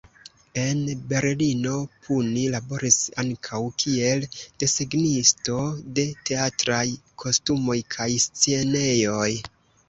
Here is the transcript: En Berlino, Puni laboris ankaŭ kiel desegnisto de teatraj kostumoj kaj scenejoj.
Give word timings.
En 0.59 0.79
Berlino, 1.09 1.73
Puni 2.07 2.45
laboris 2.55 2.97
ankaŭ 3.23 3.59
kiel 3.83 4.25
desegnisto 4.63 5.59
de 6.01 6.07
teatraj 6.31 6.81
kostumoj 7.27 7.79
kaj 7.97 8.09
scenejoj. 8.27 9.31